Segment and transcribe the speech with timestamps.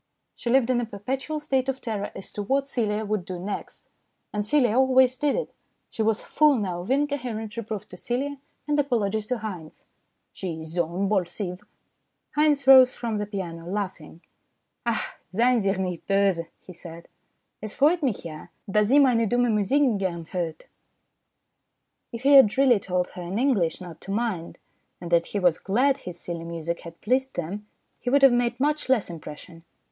[0.35, 3.87] She lived in a perpetual state of terror as to what Celia would do next,
[4.33, 5.53] and Celia always did it.
[5.91, 9.85] She was full now of incoherent reproof to Celia and apologies to Haynes."
[10.33, 11.61] She is zo imbolsive."
[12.35, 14.21] Haynes rose from the piano laughing."
[14.87, 17.07] Ach, seien Sie ihr nicht bose" he said."
[17.61, 20.63] Es freut mich ja y dass sie meine dumme Musik gerne hort?
[22.11, 24.57] If he had really told her in English not to mind,
[24.99, 27.67] and that he was glad his silly music had pleased them,
[27.99, 29.63] he would have made much less impression.